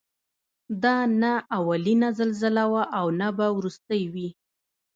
دا 0.83 0.97
نه 1.21 1.33
اولینه 1.59 2.09
زلزله 2.19 2.63
وه 2.71 2.83
او 2.99 3.05
نه 3.19 3.29
به 3.37 3.47
وروستۍ 3.57 4.03
وي. 4.13 4.29